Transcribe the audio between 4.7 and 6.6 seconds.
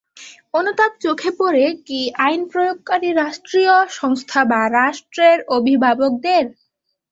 রাষ্ট্রের অভিভাবকদের?